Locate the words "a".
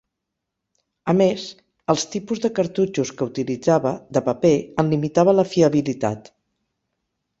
1.11-1.13